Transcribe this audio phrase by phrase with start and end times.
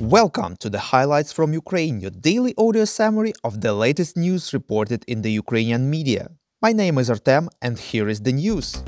[0.00, 5.04] Welcome to the Highlights from Ukraine, your daily audio summary of the latest news reported
[5.06, 6.30] in the Ukrainian media.
[6.62, 8.82] My name is Artem, and here is the news.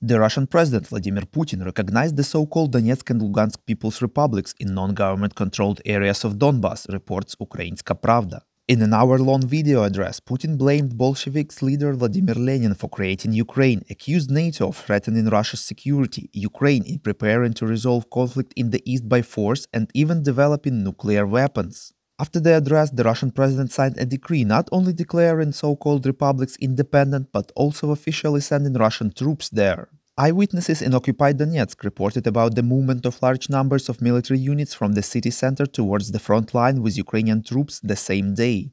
[0.00, 4.74] The Russian President Vladimir Putin recognized the so called Donetsk and Luhansk People's Republics in
[4.74, 8.42] non government controlled areas of Donbass, reports Ukrainska Pravda.
[8.66, 13.84] In an hour long video address, Putin blamed Bolsheviks leader Vladimir Lenin for creating Ukraine,
[13.90, 19.06] accused NATO of threatening Russia's security, Ukraine in preparing to resolve conflict in the east
[19.06, 21.92] by force, and even developing nuclear weapons.
[22.18, 26.56] After the address, the Russian president signed a decree not only declaring so called republics
[26.58, 29.90] independent but also officially sending Russian troops there.
[30.16, 34.92] Eyewitnesses in occupied Donetsk reported about the movement of large numbers of military units from
[34.92, 38.70] the city center towards the front line with Ukrainian troops the same day.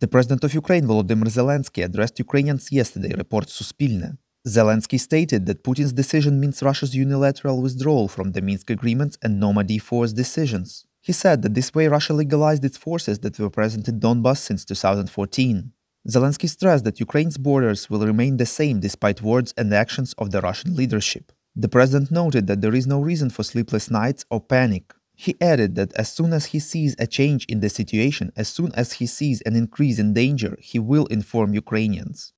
[0.00, 4.16] The president of Ukraine, Volodymyr Zelensky, addressed Ukrainians yesterday, reports Suspilne.
[4.48, 9.76] Zelensky stated that Putin's decision means Russia's unilateral withdrawal from the Minsk agreements and Normandy
[9.76, 10.86] force decisions.
[11.02, 14.64] He said that this way Russia legalized its forces that were present in Donbass since
[14.64, 15.72] 2014.
[16.08, 20.40] Zelensky stressed that Ukraine's borders will remain the same despite words and actions of the
[20.40, 21.30] Russian leadership.
[21.54, 24.94] The president noted that there is no reason for sleepless nights or panic.
[25.14, 28.72] He added that as soon as he sees a change in the situation, as soon
[28.74, 32.32] as he sees an increase in danger, he will inform Ukrainians.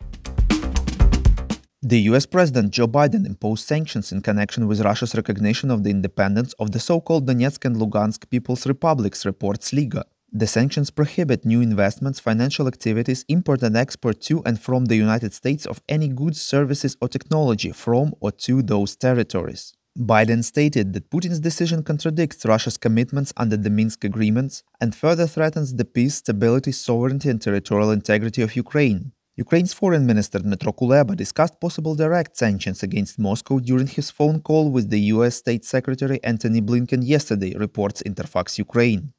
[1.81, 6.53] The US President Joe Biden imposed sanctions in connection with Russia's recognition of the independence
[6.59, 10.05] of the so called Donetsk and Luhansk People's Republics, reports Liga.
[10.37, 15.33] The sanctions prohibit new investments, financial activities, import and export to and from the United
[15.33, 19.75] States of any goods, services, or technology from or to those territories.
[19.97, 25.77] Biden stated that Putin's decision contradicts Russia's commitments under the Minsk agreements and further threatens
[25.77, 29.13] the peace, stability, sovereignty, and territorial integrity of Ukraine.
[29.37, 34.71] Ukraine's foreign minister Dmytro Kuleba discussed possible direct sanctions against Moscow during his phone call
[34.71, 39.13] with the US State Secretary Antony Blinken yesterday, reports Interfax Ukraine.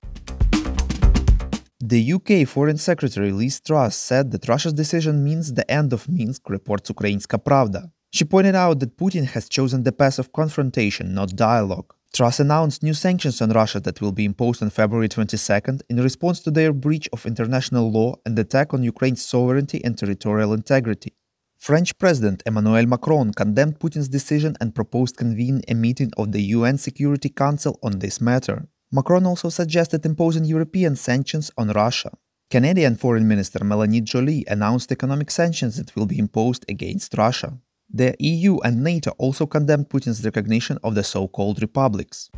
[1.82, 6.50] The UK Foreign Secretary Liz Truss said that Russia's decision means the end of Minsk,
[6.50, 7.92] reports Ukrainska Pravda.
[8.12, 11.94] She pointed out that Putin has chosen the path of confrontation, not dialogue.
[12.14, 16.40] Truss announced new sanctions on Russia that will be imposed on February 22nd in response
[16.40, 21.12] to their breach of international law and attack on Ukraine's sovereignty and territorial integrity.
[21.58, 26.78] French President Emmanuel Macron condemned Putin's decision and proposed convening a meeting of the UN
[26.78, 28.70] Security Council on this matter.
[28.92, 32.12] Macron also suggested imposing European sanctions on Russia.
[32.52, 37.58] Canadian Foreign Minister Melanie Joly announced economic sanctions that will be imposed against Russia.
[37.92, 42.30] The EU and NATO also condemned Putin's recognition of the so called republics.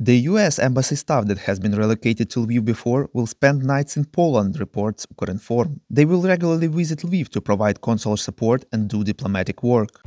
[0.00, 4.04] The US embassy staff that has been relocated to Lviv before will spend nights in
[4.04, 5.80] Poland, reports Ukrinform.
[5.90, 10.00] They will regularly visit Lviv to provide consular support and do diplomatic work.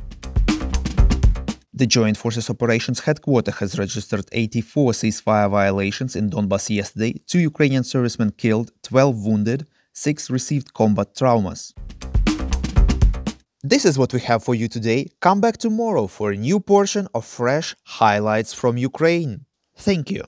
[1.74, 7.82] The Joint Forces Operations Headquarters has registered 84 ceasefire violations in Donbass yesterday, two Ukrainian
[7.82, 11.72] servicemen killed, 12 wounded, 6 received combat traumas.
[13.62, 15.08] This is what we have for you today.
[15.20, 19.46] Come back tomorrow for a new portion of fresh highlights from Ukraine.
[19.74, 20.24] Thank you.